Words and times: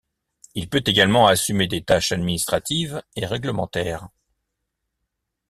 Il 0.55 0.67
peut 0.67 0.81
également 0.87 1.27
assumer 1.27 1.67
des 1.67 1.83
tâches 1.83 2.11
administratives 2.11 3.03
et 3.15 3.27
réglementaires. 3.27 4.09